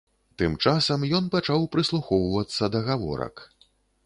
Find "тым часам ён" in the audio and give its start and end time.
0.41-1.27